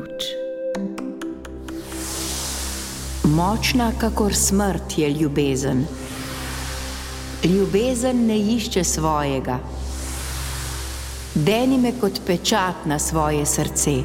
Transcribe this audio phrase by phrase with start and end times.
[0.00, 0.24] luč.
[3.24, 5.84] Močna, kakor smrt je ljubezen.
[7.44, 9.58] Ljubezen ne išče svojega.
[11.34, 14.02] Deni me kot pečat na svoje srce.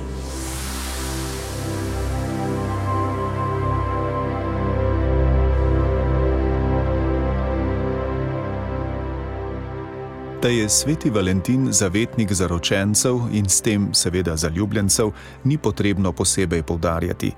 [10.45, 15.09] Da je sveti Valentin zavetnik zaročencev in s tem seveda zaljubljencev,
[15.44, 17.31] ni potrebno posebej povdarjati.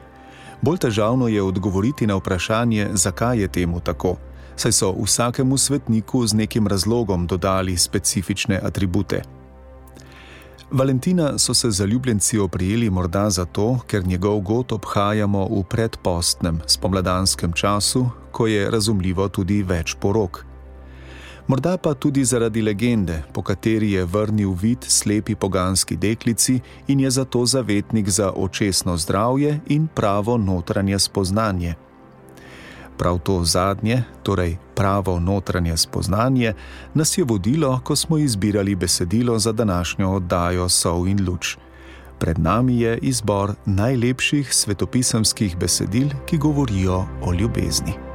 [0.62, 4.18] Bolj težavno je odgovoriti na vprašanje, zakaj je temu tako,
[4.56, 9.22] saj so vsakemu svetniku z nekim razlogom dodali specifične atribute.
[10.72, 18.10] Valentina so se zaljubljenci oprijeli morda zato, ker njegov god obhajamo v predpostnem spomladanskem času,
[18.32, 20.57] ko je razumljivo tudi več porok
[21.48, 27.12] morda pa tudi zaradi legende, po kateri je vrnil vid slepi poganski deklici in je
[27.12, 31.75] zato zavetnik za očesno zdravje in pravo notranje spoznanje.
[32.98, 36.53] Prav to zadnje, torej pravo notranje spoznanje,
[36.94, 41.58] nas je vodilo, ko smo izbirali besedilo za današnjo oddajo Sov in Luč.
[42.20, 48.06] Pred nami je izbor najlepših svetopisemskih besedil, ki govorijo o ljubezni.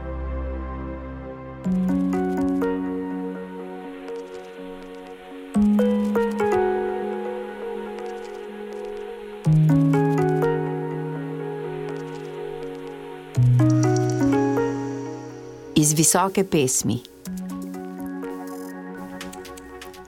[15.82, 17.00] Iz visoke pesmi.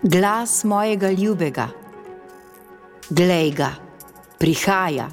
[0.03, 1.69] Glas mojega ljubega,
[3.11, 3.71] glej ga,
[4.39, 5.09] prihaja,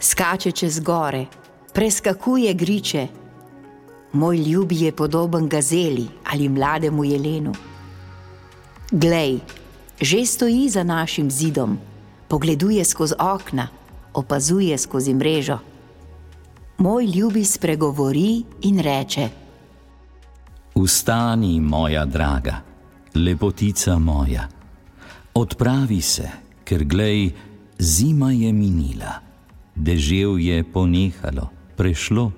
[0.00, 1.26] skače čez gore,
[1.74, 3.06] preskakuje griče.
[4.12, 7.52] Moj ljubi je podoben gazeli ali mlademu jelenu.
[8.90, 9.38] Glej,
[10.00, 11.78] že stoji za našim zidom,
[12.28, 13.68] pogleduje skozi okna,
[14.14, 15.58] opazuje skozi mrežo.
[16.78, 19.41] Moj ljubi spregovori in reče:
[20.82, 22.62] Vstani, moja draga,
[23.14, 24.48] lepotica moja,
[25.34, 26.28] odpravi se,
[26.64, 27.30] ker glej,
[27.78, 29.20] zima je minila,
[29.76, 32.32] dežev je ponehalo, prešlo.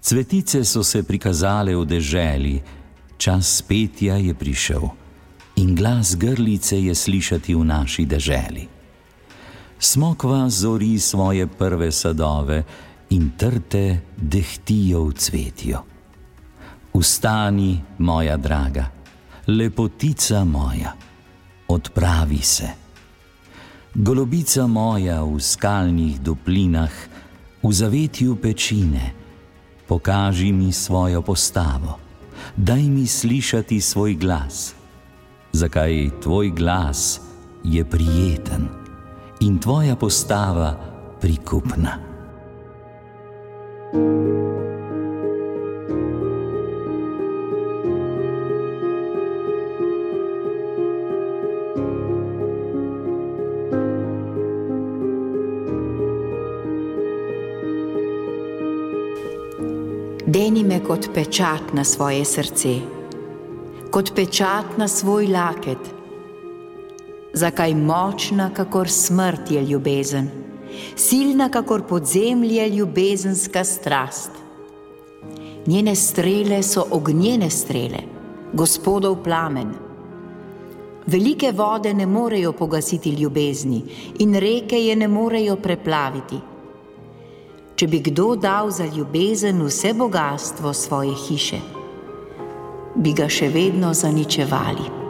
[0.00, 2.60] Cvetice so se prikazale v deželi,
[3.16, 4.82] čas petja je prišel
[5.56, 8.68] in glas grlice je slišati v naši deželi.
[9.78, 12.64] Smokva zori svoje prve sadove
[13.10, 15.95] in trte dehtijo v cvetju.
[16.96, 18.86] Vstani, moja draga,
[19.46, 20.92] lepotica moja,
[21.68, 22.68] odpravi se.
[23.94, 26.92] Golobica moja v skalnih doplinah,
[27.62, 29.12] v zavetju pečine,
[29.88, 31.98] pokaži mi svojo postavo,
[32.56, 34.72] daj mi slišati svoj glas.
[35.52, 37.20] Zakaj tvoj glas
[37.64, 38.68] je prijeten
[39.40, 40.80] in tvoja postava
[41.20, 42.05] prikupna?
[60.26, 62.70] Deni me kot pečat na svoje srce,
[63.94, 65.78] kot pečat na svoj laket.
[67.30, 70.26] Zakaj močna, kakor smrt je ljubezen,
[70.96, 74.30] silna, kakor podzemlje ljubezenska strast.
[75.66, 78.02] Njene strele so ognjene strele,
[78.52, 79.70] gospodov plamen.
[81.06, 83.82] Velike vode ne morejo pogasiti ljubezni
[84.18, 86.55] in reke je ne morejo preplaviti
[87.76, 91.60] če bi kdo dal za ljubezen vse bogatstvo svoje hiše,
[92.96, 95.05] bi ga še vedno zaničevali.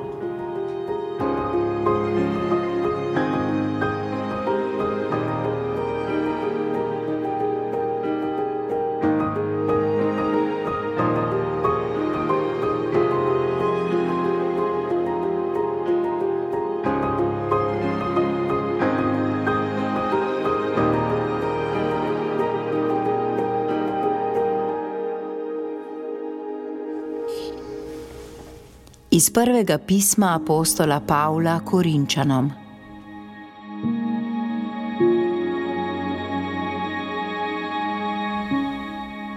[29.17, 32.51] Iz prvega pisma apostola Pavla Korinčanom.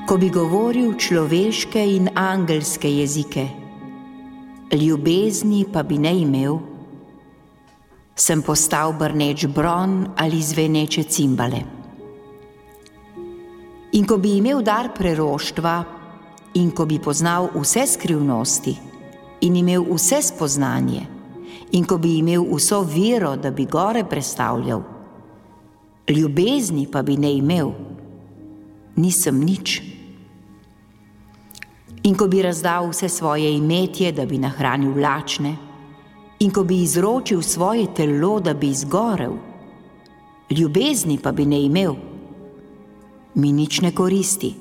[0.03, 3.45] Ko bi govoril človeške in angelske jezike,
[4.75, 6.59] ljubezni pa bi ne imel,
[8.15, 11.63] sem postal brneč bron ali zveneče cimbale.
[13.95, 15.79] In ko bi imel dar preroštva,
[16.59, 18.88] in ko bi poznal vse skrivnosti,
[19.41, 21.05] in imel vse spoznanje,
[21.71, 24.81] in ko bi imel vso vero, da bi gore predstavljal,
[26.09, 27.71] ljubezni pa bi ne imel,
[28.95, 29.81] nisem nič.
[32.03, 35.55] In ko bi razdal vse svoje imetje, da bi nahranil lačne,
[36.39, 39.35] in ko bi izročil svoje telo, da bi izgorel,
[40.49, 41.95] ljubezni pa bi ne imel,
[43.35, 44.55] mi nič ne koristi.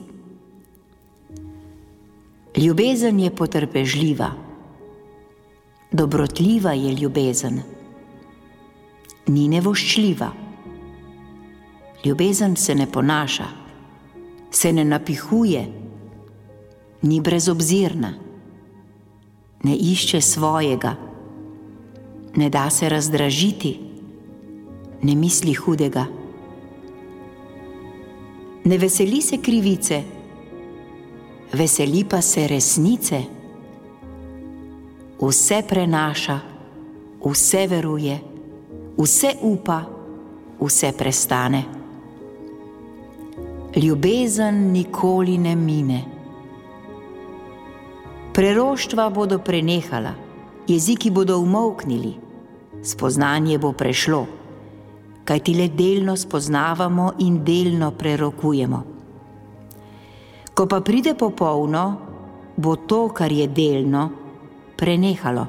[2.57, 4.31] Ljubezen je potrpežljiva,
[5.93, 7.61] dobrotljiva je ljubezen,
[9.27, 10.31] ni nevoščljiva.
[12.05, 13.47] Ljubezen se ne ponaša,
[14.51, 15.65] se ne napihuje,
[17.03, 18.13] ni brezobzirna,
[19.63, 20.95] ne išče svojega,
[22.37, 23.79] ne da se razdražiti,
[25.03, 26.07] ne misli hudega.
[28.65, 30.03] Ne veseli se krivice,
[31.53, 33.38] veseli pa se resnice.
[35.19, 36.39] Vse prenaša,
[37.25, 38.21] vse veruje,
[38.99, 39.83] vse upa,
[40.61, 41.65] vse prestane.
[43.77, 46.05] Ljubezen nikoli ne mine.
[48.35, 50.15] Preroštva bodo prenehala,
[50.69, 52.15] jeziki bodo umolknili,
[52.83, 54.27] spoznanje bo prešlo,
[55.25, 58.83] kajti le delno spoznavamo in delno prerokujemo.
[60.55, 61.97] Ko pa pride popolno,
[62.57, 64.28] bo to, kar je delno,
[64.79, 65.47] prenehalo.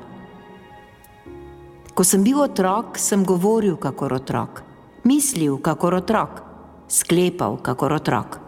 [1.94, 4.64] Ko sem bil otrok, sem govoril kot otrok,
[5.06, 6.42] mislil kot otrok,
[6.90, 8.40] sklepal kot otrok.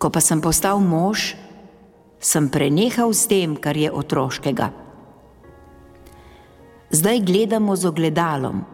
[0.00, 1.34] Ko pa sem postal mož,
[2.18, 4.72] sem prenehal s tem, kar je otroškega.
[6.94, 8.64] Zdaj gledamo z ogledalom,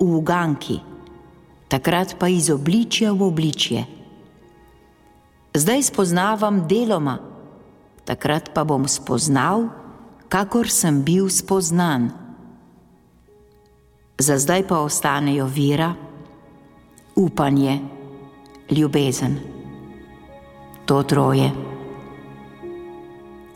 [0.00, 0.78] v uganki,
[1.68, 3.82] takrat pa iz obličja v obličje
[5.54, 7.18] zdaj spoznavam deloma,
[8.04, 9.70] takrat pa bom spoznal,
[10.28, 12.10] kakor sem bil spoznan.
[14.18, 15.94] Za zdaj pa ostanejo vera,
[17.16, 17.78] upanje,
[18.70, 19.38] ljubezen.
[20.86, 21.50] To troje.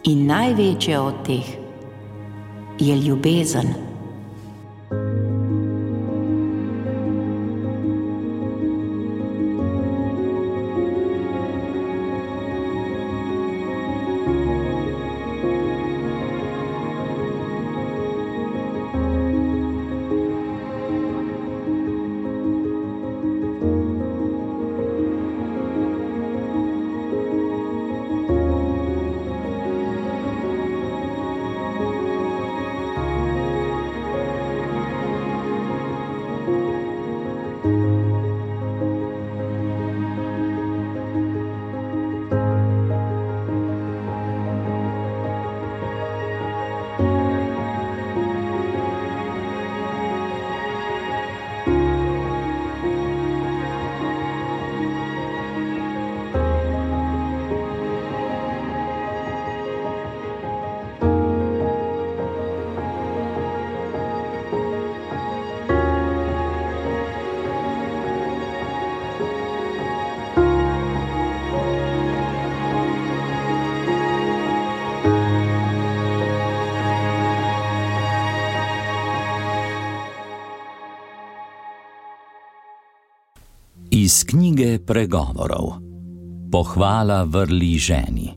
[0.04, 1.46] In največje od teh
[2.78, 3.87] je ljubezen.
[84.08, 85.66] Iz knjige pregovorov:
[86.52, 88.28] Pohvala vrli ženi.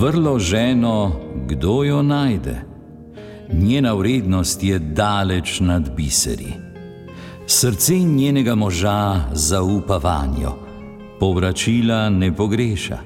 [0.00, 1.12] Vrlo ženo,
[1.48, 2.64] kdo jo najde?
[3.52, 6.52] Njena vrednost je daleč nad biseri.
[7.46, 10.54] Srce njenega moža zaupa vanjo,
[11.20, 12.98] povračila ne pogreša.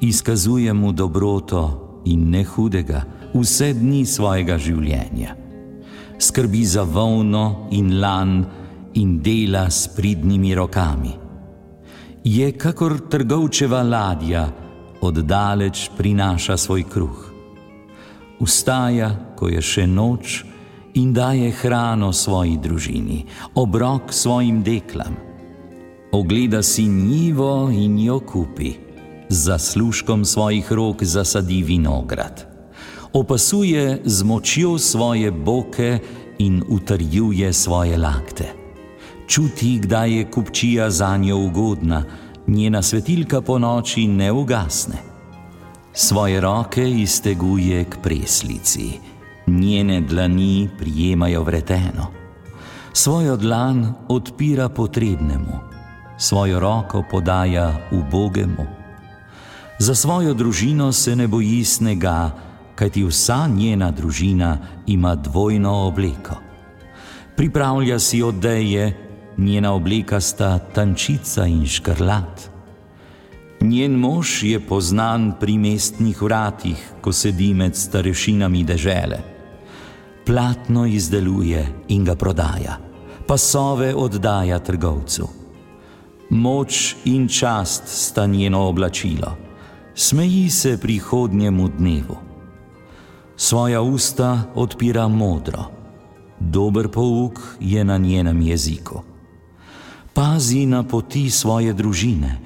[0.00, 1.62] Izkazuje mu dobroto
[2.04, 3.04] in ne hudega
[3.34, 5.43] vse dni svojega življenja
[6.18, 8.44] skrbi za volno in lan
[8.94, 11.12] in dela s pridnimi rokami.
[12.24, 14.48] Je kakor trgovčeva ladja,
[15.00, 17.32] oddaleč prinaša svoj kruh.
[18.40, 20.44] Ustaja, ko je še noč,
[20.94, 25.16] in daje hrano svoji družini, obrok svojim deklam.
[26.12, 28.72] Ogleda si njivo in jo kupi,
[29.28, 32.53] z zaslužkom svojih rok zasadi vinograd
[33.14, 35.98] opasuje z močjo svoje boke
[36.38, 38.52] in utrjuje svoje lakte.
[39.26, 42.04] Čuti, kdaj je kupčija za njo ugodna,
[42.46, 44.96] njena svetilka po noči ne ugasne.
[45.92, 48.98] Svoje roke izteguje k preslici,
[49.46, 52.06] njene dlani prijemajo vreteno.
[52.92, 55.58] Svojo dlan odpira potrebnemu,
[56.18, 58.66] svojo roko podaja ubogemu.
[59.78, 62.30] Za svojo družino se ne boji snega,
[62.74, 66.34] kajti vsa njena družina ima dvojno obleko.
[67.36, 68.96] Pripravlja si odeje,
[69.36, 72.50] njena obleka sta tančica in škrlat.
[73.60, 79.18] Njen mož je poznan pri mestnih vratih, ko sedi med starešinami dežele.
[80.26, 82.76] Platno izdeluje in ga prodaja,
[83.26, 85.28] pasove oddaja trgovcu.
[86.30, 89.36] Moč in čast sta njeno oblačilo,
[89.94, 92.33] smeji se prihodnjemu dnevu.
[93.36, 95.64] Svoja usta odpira modro,
[96.38, 99.02] dober pouk je na njenem jeziku.
[100.14, 102.38] Pazi na poti svoje družine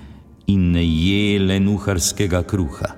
[0.47, 2.89] in ne je le nuharskega kruha.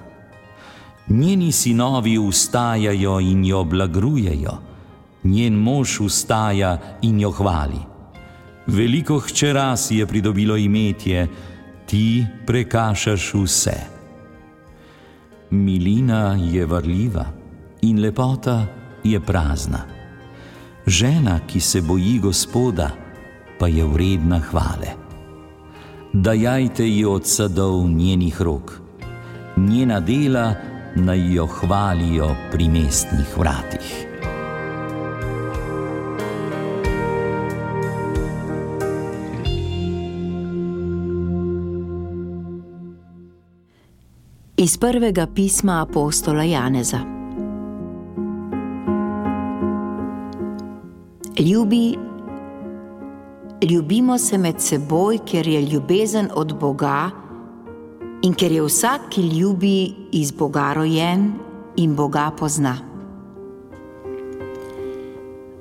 [1.09, 4.55] Njeni sinovi ustajajo in jo blagrujejo,
[5.25, 7.83] njen mož ustaja in jo hvali.
[8.67, 11.27] Veliko hčera si je pridobilo imetje,
[11.87, 13.77] ti prekašaš vse.
[15.51, 17.40] Milina je vrljiva
[17.83, 18.67] in lepota
[19.05, 19.85] je prazna.
[20.87, 22.91] Žena, ki se boji Gospoda,
[23.59, 24.97] pa je vredna hvale.
[26.13, 28.81] Dajajte ji od sadov njenih rok,
[29.57, 30.55] njena dela
[30.97, 34.07] naj jo hvalijo pri mestnih vratih.
[44.57, 47.20] Iz prvega pisma apostola Janeza.
[51.41, 51.99] Ljubi,
[53.71, 57.11] ljubimo se med seboj, ker je ljubezen od Boga
[58.23, 61.33] in ker je vsak, ki ljubi, iz Boga rojen
[61.77, 62.75] in Boga pozna.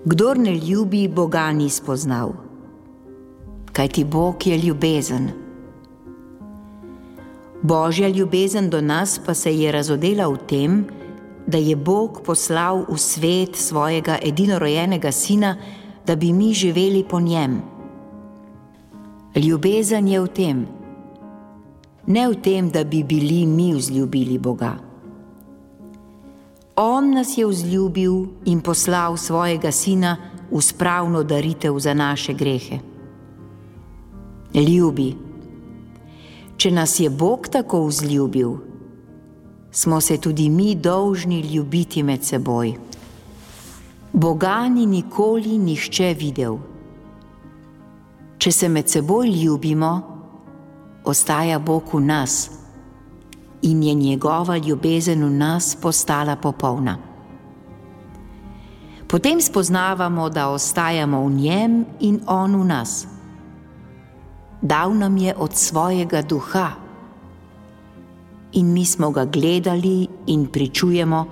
[0.05, 2.33] Kdor ne ljubi, Boga ni spoznal,
[3.71, 5.31] kajti Bog je ljubezen.
[7.61, 10.98] Božja ljubezen do nas pa se je razodela v tem, da
[11.57, 15.55] je Bog poslal v svet svojega edinorojenega sina,
[16.05, 17.61] da bi mi živeli po njem.
[19.35, 20.67] Ljubezen je v tem,
[22.07, 24.75] ne v tem, da bi bili mi vzljubili Boga.
[26.75, 30.17] On nas je vzljubil in poslal svojega sina
[30.51, 32.79] v spravno daritev za naše grehe.
[34.53, 35.15] Ljubi.
[36.57, 38.68] Če nas je Bog tako vzljubil,
[39.71, 42.73] smo se tudi mi dolžni ljubiti med seboj.
[44.13, 46.57] Boga ni nikoli nihče videl.
[48.37, 49.91] Če se med seboj ljubimo,
[51.05, 52.49] ostaja Bog v nas
[53.61, 56.97] in je njegova ljubezen v nas postala popolna.
[59.07, 63.07] Potem spoznavamo, da ostajamo v njem in on v nas
[64.61, 66.88] dal nam je od svojega duha.
[68.53, 71.25] In mi smo ga gledali in pričujemo,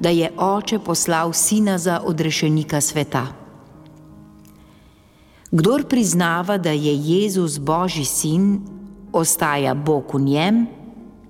[0.00, 3.26] da je oče poslal sina za odrešenika sveta.
[5.50, 8.60] Kdor priznava, da je Jezus Božji sin,
[9.12, 10.66] ostaja Bog v njem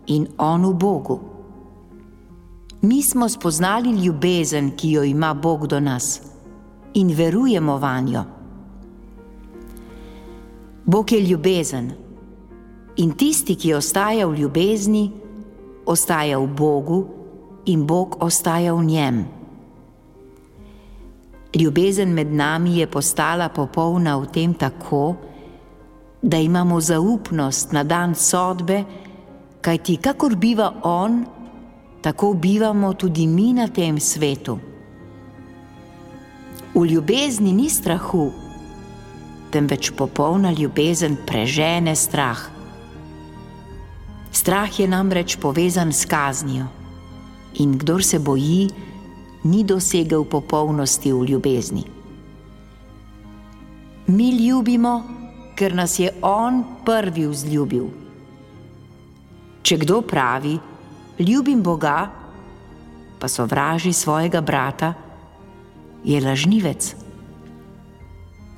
[0.07, 1.21] in on v Bogu.
[2.83, 6.21] Mi smo spoznali ljubezen, ki jo ima Bog do nas
[6.95, 8.25] in verujemo vanjo.
[10.85, 11.93] Bog je ljubezen
[12.97, 15.11] in tisti, ki ostaja v ljubezni,
[15.89, 17.01] ostaja v Bogu
[17.67, 19.25] in Bog ostaja v njem.
[21.57, 25.17] Ljubezen med nami je postala popolna v tem tako,
[26.23, 28.85] da imamo zaupnost na dan sodbe,
[29.61, 31.25] kajti kakor biva On,
[32.01, 34.59] tako bivamo tudi mi na tem svetu.
[36.75, 38.31] V ljubezni ni strahu,
[39.51, 42.58] temveč popolna ljubezen prežene strah.
[44.49, 46.73] Strah je namreč povezan s kaznijo
[47.61, 48.71] in kdor se boji,
[49.45, 51.85] ni dosegel popolnosti v ljubezni.
[54.07, 55.05] Mi ljubimo,
[55.53, 57.93] ker nas je On prvi vzljubil.
[59.63, 60.57] Če kdo pravi,
[61.21, 62.09] ljubim Boga,
[63.21, 64.95] pa sovraži svojega brata,
[66.05, 66.95] je lažnivec.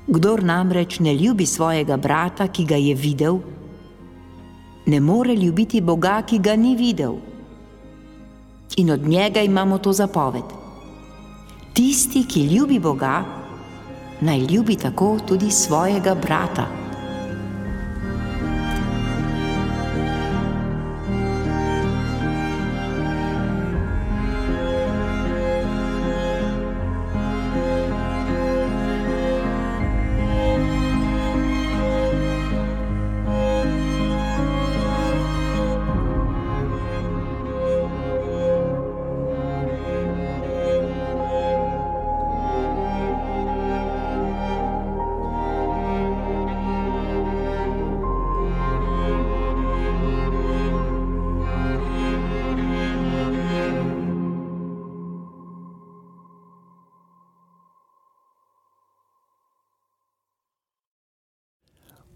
[0.07, 3.43] Kdor namreč ne ljubi svojega brata, ki ga je videl,
[4.87, 7.15] ne more ljubiti Boga, ki ga ni videl.
[8.77, 10.45] In od njega imamo to zapoved.
[11.73, 13.25] Tisti, ki ljubi Boga,
[14.21, 16.80] naj ljubi tako tudi svojega brata.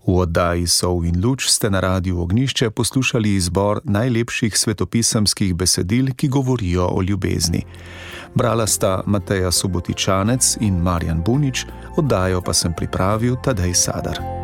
[0.07, 6.29] V oddaji Sov in Luč ste na radiju Ognišče poslušali izbor najlepših svetopisemskih besedil, ki
[6.29, 7.65] govorijo o ljubezni.
[8.35, 11.65] Brala sta Mateja Subotičanec in Marjan Bunič,
[11.97, 14.44] oddajo pa sem pripravil Tadej Sadar.